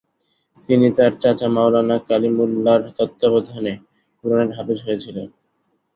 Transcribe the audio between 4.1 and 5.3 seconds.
কুরআনের হাফেজ হয়েছিলেন।